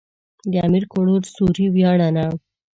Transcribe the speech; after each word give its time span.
د 0.51 0.53
امير 0.65 0.85
کروړ 0.91 1.21
سوري 1.35 1.65
وياړنه. 1.75 2.25